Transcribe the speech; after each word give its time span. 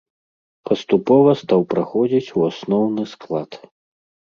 Паступова 0.69 1.35
стаў 1.43 1.61
праходзіць 1.75 2.25
у 2.37 2.49
асноўны 2.51 3.11
склад. 3.17 3.51